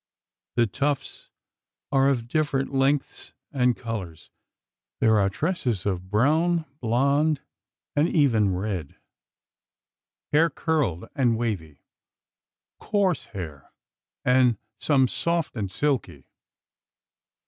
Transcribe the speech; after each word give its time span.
The 0.55 0.65
tufts 0.65 1.29
are 1.91 2.09
of 2.09 2.27
different 2.27 2.73
lengths 2.73 3.33
and 3.51 3.77
colours. 3.77 4.31
There 4.99 5.19
are 5.19 5.29
tresses 5.29 5.85
of 5.85 6.09
brown, 6.09 6.65
blonde, 6.79 7.41
and 7.95 8.09
even 8.09 8.55
red; 8.55 8.95
hair 10.31 10.49
curled 10.49 11.07
and 11.13 11.37
wavy; 11.37 11.83
coarse 12.79 13.25
hair; 13.25 13.71
and 14.25 14.57
some 14.79 15.07
soft 15.07 15.55
and 15.55 15.69
silky. 15.69 16.25